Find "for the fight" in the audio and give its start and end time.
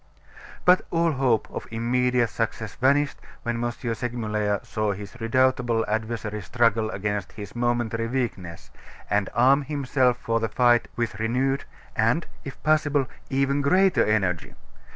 10.17-10.87